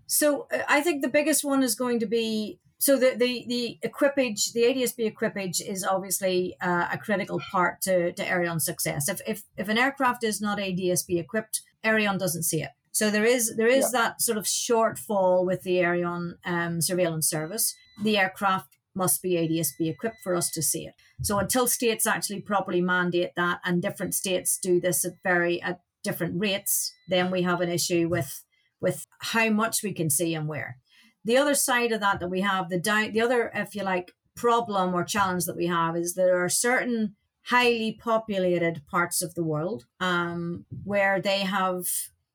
[0.08, 3.78] So uh, I think the biggest one is going to be so the the the
[3.84, 9.10] equipage, the ADSB equipage is obviously uh, a critical part to to Aireon success.
[9.10, 12.70] If if if an aircraft is not ADSB equipped, Aireon doesn't see it.
[12.92, 14.02] So there is there is yeah.
[14.02, 17.76] that sort of shortfall with the Aireon um, surveillance service.
[18.04, 20.94] The aircraft must be ADSB equipped for us to see it.
[21.22, 25.82] So until states actually properly mandate that, and different states do this at very at
[26.04, 28.44] different rates, then we have an issue with
[28.82, 30.78] with how much we can see and where.
[31.26, 34.14] The other side of that that we have the di- the other, if you like,
[34.36, 37.16] problem or challenge that we have is there are certain
[37.48, 41.86] highly populated parts of the world um, where they have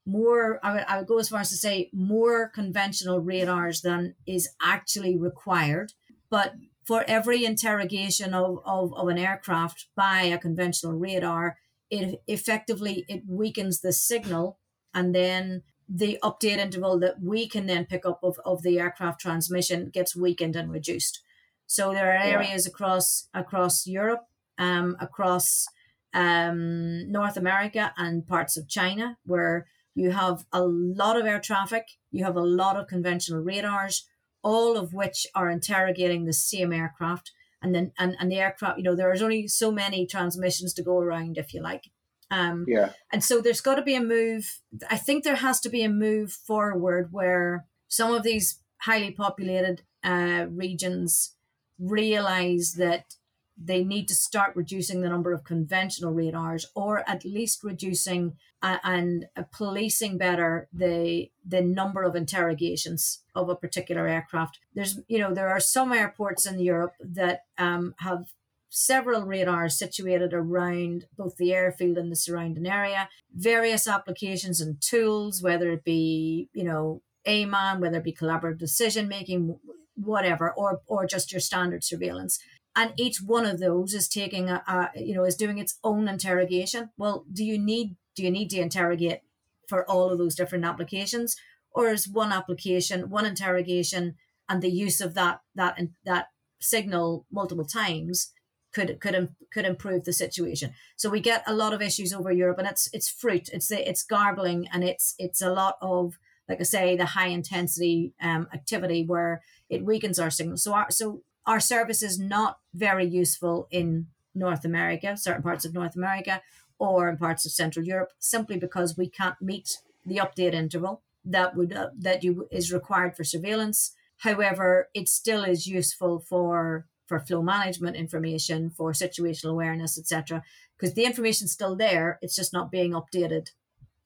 [0.06, 4.14] more I would, I would go as far as to say more conventional radars than
[4.26, 5.92] is actually required
[6.30, 11.56] but for every interrogation of, of, of an aircraft by a conventional radar
[11.90, 14.58] it effectively it weakens the signal
[14.92, 19.20] and then the update interval that we can then pick up of, of the aircraft
[19.20, 21.20] transmission gets weakened and reduced
[21.66, 22.70] so there are areas yeah.
[22.70, 24.26] across across europe
[24.58, 25.66] um, across
[26.12, 31.86] um, north america and parts of china where you have a lot of air traffic,
[32.10, 34.06] you have a lot of conventional radars,
[34.42, 37.32] all of which are interrogating the same aircraft.
[37.62, 40.98] And then and, and the aircraft, you know, there's only so many transmissions to go
[40.98, 41.84] around, if you like.
[42.30, 42.90] Um, yeah.
[43.12, 44.60] And so there's got to be a move.
[44.90, 49.82] I think there has to be a move forward where some of these highly populated
[50.02, 51.34] uh, regions
[51.78, 53.14] realize that
[53.56, 58.78] they need to start reducing the number of conventional radars or at least reducing uh,
[58.82, 65.18] and uh, policing better the the number of interrogations of a particular aircraft there's you
[65.18, 68.26] know there are some airports in europe that um, have
[68.70, 75.42] several radars situated around both the airfield and the surrounding area various applications and tools
[75.42, 79.58] whether it be you know AMAN, whether it be collaborative decision making,
[79.94, 82.38] whatever, or or just your standard surveillance.
[82.76, 86.08] And each one of those is taking a, a you know is doing its own
[86.08, 86.90] interrogation.
[86.96, 89.20] Well, do you need do you need to interrogate
[89.68, 91.36] for all of those different applications,
[91.70, 94.16] or is one application one interrogation
[94.48, 96.28] and the use of that that that
[96.60, 98.32] signal multiple times
[98.74, 100.72] could could could improve the situation.
[100.96, 104.02] So we get a lot of issues over Europe, and it's it's fruit, it's it's
[104.02, 106.18] garbling, and it's it's a lot of
[106.48, 110.56] like I say the high intensity um, activity where it weakens our signal.
[110.56, 115.74] So our so our service is not very useful in North America, certain parts of
[115.74, 116.42] North America,
[116.78, 121.56] or in parts of Central Europe, simply because we can't meet the update interval that
[121.56, 123.92] would uh, that you is required for surveillance.
[124.18, 130.42] However, it still is useful for for flow management information, for situational awareness, etc.
[130.76, 133.48] Because the information's still there, it's just not being updated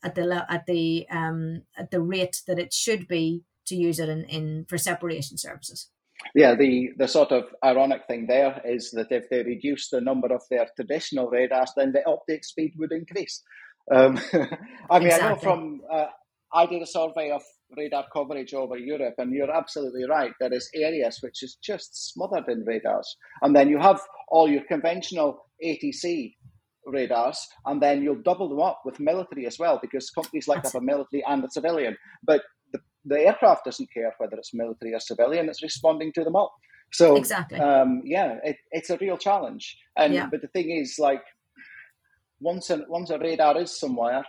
[0.03, 4.09] at the at the um, at the rate that it should be to use it
[4.09, 5.89] in, in for separation services.
[6.35, 10.33] Yeah, the, the sort of ironic thing there is that if they reduce the number
[10.33, 13.43] of their traditional radars, then the update speed would increase.
[13.95, 14.19] Um,
[14.91, 15.27] I mean, exactly.
[15.27, 16.07] I know from uh,
[16.53, 17.43] I did a survey of
[17.77, 20.33] radar coverage over Europe, and you're absolutely right.
[20.41, 24.63] There is areas which is just smothered in radars, and then you have all your
[24.65, 26.35] conventional ATC
[26.87, 30.69] radars, and then you'll double them up with military as well, because companies like to
[30.69, 31.97] have a military and a civilian.
[32.23, 32.43] But
[33.05, 36.55] the, aircraft doesn't care whether it's military or civilian; it's responding to them all.
[36.93, 39.77] So exactly, um, yeah, it, it's a real challenge.
[39.97, 40.29] And yeah.
[40.31, 41.23] but the thing is, like
[42.41, 44.25] once a, once a radar is somewhere,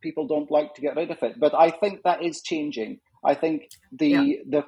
[0.00, 1.38] people don't like to get rid of it.
[1.38, 3.00] But I think that is changing.
[3.24, 4.36] I think the yeah.
[4.48, 4.64] the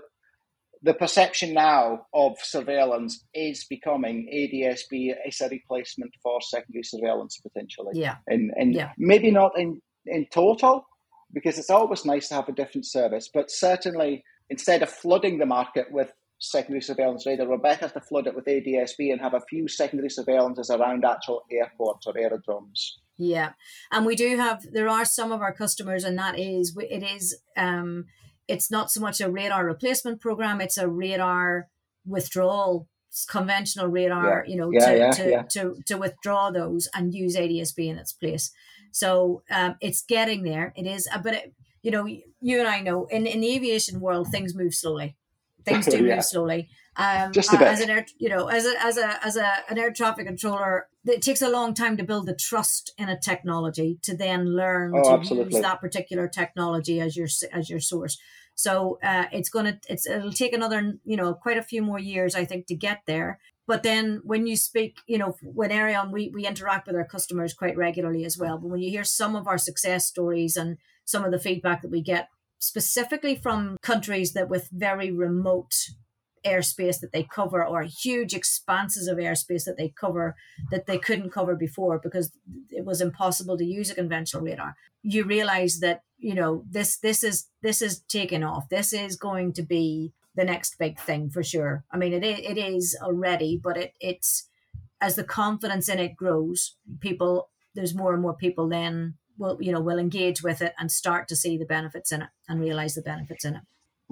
[0.85, 7.93] the perception now of surveillance is becoming ADSB is a replacement for secondary surveillance potentially.
[7.95, 8.17] Yeah.
[8.27, 8.93] And and yeah.
[8.99, 10.87] maybe not in, in total,
[11.35, 15.47] because it's always nice to have a different service, but certainly instead of flooding the
[15.47, 19.41] market with secondary surveillance radar, we're better to flood it with ADSB and have a
[19.41, 22.99] few secondary surveillances around actual airports or aerodromes.
[23.17, 23.53] Yeah,
[23.93, 27.37] and we do have there are some of our customers, and that is it is
[27.57, 28.07] um
[28.49, 31.69] it's not so much a radar replacement program; it's a radar
[32.05, 32.89] withdrawal
[33.29, 34.53] conventional radar, yeah.
[34.53, 38.13] you know, yeah, to, yeah, to, to to withdraw those and use ADSB in its
[38.13, 38.51] place.
[38.95, 40.73] So um, it's getting there.
[40.77, 43.99] It is, uh, but it, you know, you and I know in in the aviation
[43.99, 45.17] world things move slowly.
[45.65, 46.69] Things do move slowly.
[46.97, 47.67] Um, Just a bit.
[47.67, 50.87] as an air, you know, as a as a as a an air traffic controller,
[51.05, 54.93] it takes a long time to build the trust in a technology to then learn
[54.95, 55.55] oh, to absolutely.
[55.55, 58.17] use that particular technology as your as your source.
[58.55, 62.37] So uh, it's gonna it's it'll take another you know quite a few more years
[62.37, 63.41] I think to get there.
[63.67, 67.55] But then when you speak, you know, when Aireon, we, we interact with our customers
[67.55, 68.59] quite regularly as well.
[68.59, 71.91] But when you hear some of our success stories and some of the feedback that
[71.91, 75.75] we get specifically from countries that with very remote
[76.45, 80.37] airspace that they cover or huge expanses of airspace that they cover
[80.71, 82.33] that they couldn't cover before because
[82.71, 87.25] it was impossible to use a conventional radar you realize that you know this this
[87.25, 91.43] is this is taking off this is going to be the next big thing for
[91.43, 91.85] sure.
[91.91, 94.49] I mean it, it is already but it it's
[95.01, 99.73] as the confidence in it grows people there's more and more people then will you
[99.73, 102.95] know will engage with it and start to see the benefits in it and realize
[102.95, 103.63] the benefits in it.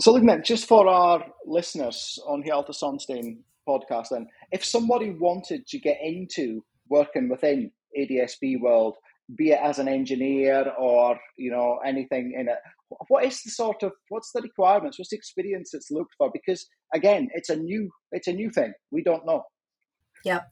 [0.00, 5.66] So, look, Nick, just for our listeners on Hjalta Sonstein podcast, then, if somebody wanted
[5.66, 8.96] to get into working within ADSB world,
[9.36, 12.58] be it as an engineer or you know anything in it,
[13.08, 14.98] what is the sort of what's the requirements?
[14.98, 16.30] What's the experience that's looked for?
[16.32, 18.72] Because again, it's a new it's a new thing.
[18.90, 19.44] We don't know.
[20.24, 20.42] Yeah,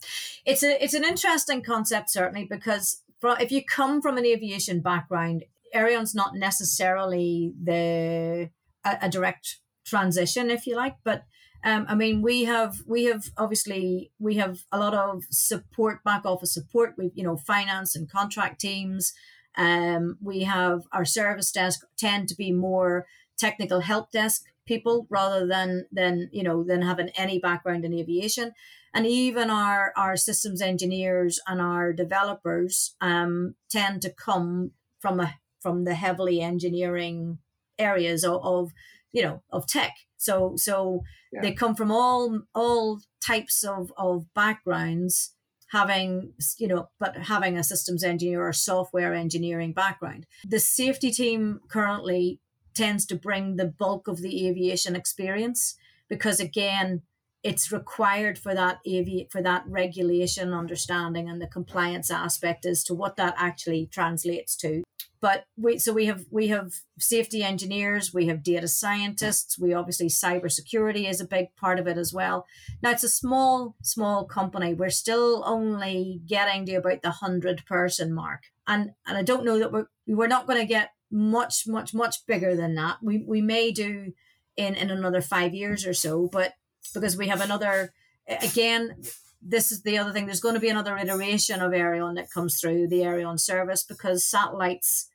[0.45, 5.45] it's a it's an interesting concept certainly because if you come from an aviation background,
[5.75, 8.49] Aireon's not necessarily the
[8.85, 10.97] a, a direct transition, if you like.
[11.03, 11.23] But
[11.63, 16.25] um, I mean, we have we have obviously we have a lot of support, back
[16.25, 16.95] office support.
[16.97, 19.13] We've you know finance and contract teams.
[19.57, 23.05] Um, we have our service desk tend to be more
[23.37, 28.53] technical help desk people rather than than you know than having any background in aviation
[28.93, 35.35] and even our our systems engineers and our developers um, tend to come from a
[35.59, 37.39] from the heavily engineering
[37.79, 38.71] areas of, of
[39.11, 41.41] you know of tech so so yeah.
[41.41, 45.33] they come from all all types of of backgrounds
[45.71, 50.27] having you know but having a systems engineer or software engineering background.
[50.45, 52.39] The safety team currently
[52.73, 55.75] tends to bring the bulk of the aviation experience
[56.09, 57.01] because again
[57.43, 62.93] it's required for that avi- for that regulation understanding and the compliance aspect as to
[62.93, 64.83] what that actually translates to.
[65.19, 70.07] But we so we have we have safety engineers we have data scientists we obviously
[70.07, 72.45] cybersecurity is a big part of it as well.
[72.81, 74.73] Now it's a small small company.
[74.73, 78.43] We're still only getting to about the 100 person mark.
[78.67, 82.25] And and i don't know that we're we're not going to get much much much
[82.27, 82.97] bigger than that.
[83.01, 84.13] We we may do
[84.57, 86.53] in in another 5 years or so but
[86.93, 87.93] because we have another
[88.27, 88.95] again
[89.41, 92.59] this is the other thing there's going to be another iteration of Aireon that comes
[92.59, 95.09] through the Aireon service because satellites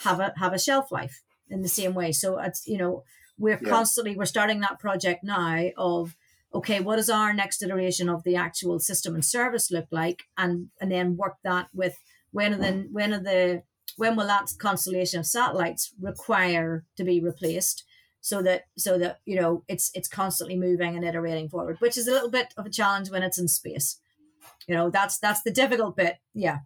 [0.00, 2.12] have a have a shelf life in the same way.
[2.12, 3.04] So it's you know
[3.38, 3.68] we're yeah.
[3.68, 6.16] constantly we're starting that project now of
[6.52, 10.24] okay what does our next iteration of the actual system and service look like?
[10.36, 11.98] And and then work that with
[12.32, 13.62] when are the when are the
[13.96, 17.84] when will that constellation of satellites require to be replaced
[18.20, 22.06] so that so that you know it's it's constantly moving and iterating forward which is
[22.06, 23.98] a little bit of a challenge when it's in space
[24.66, 26.58] you know that's that's the difficult bit yeah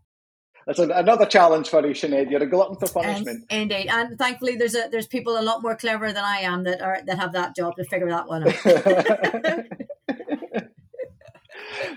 [0.66, 2.30] that's another challenge for you, Sinead.
[2.30, 3.44] You're a glutton for punishment.
[3.50, 6.64] And, indeed, and thankfully, there's a there's people a lot more clever than I am
[6.64, 8.54] that are that have that job to figure that one out.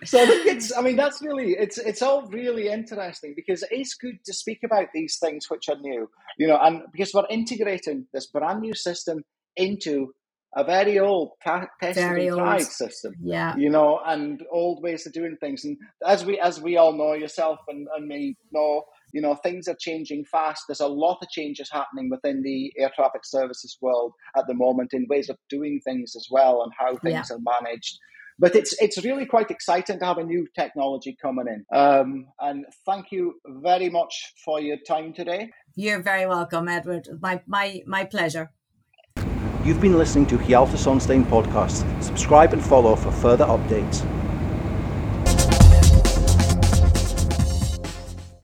[0.03, 0.77] so I think it's.
[0.77, 4.63] I mean, that's really it's it's all really interesting because it is good to speak
[4.63, 8.73] about these things which are new, you know, and because we're integrating this brand new
[8.73, 9.23] system
[9.57, 10.13] into
[10.55, 12.71] a very old ta- tested very and tried old.
[12.71, 13.13] system.
[13.21, 13.55] Yeah.
[13.57, 15.63] You know, and old ways of doing things.
[15.65, 18.83] And as we as we all know, yourself and, and me know,
[19.13, 20.63] you know, things are changing fast.
[20.67, 24.93] There's a lot of changes happening within the air traffic services world at the moment
[24.93, 27.35] in ways of doing things as well and how things yeah.
[27.35, 27.99] are managed.
[28.39, 31.65] But it's it's really quite exciting to have a new technology coming in.
[31.77, 35.49] Um, and thank you very much for your time today.
[35.75, 37.07] You're very welcome, Edward.
[37.21, 38.51] My my my pleasure.
[39.67, 41.83] You've been listening to Hjalta Sonstein podcast.
[42.01, 44.16] Subscribe and follow for further updates.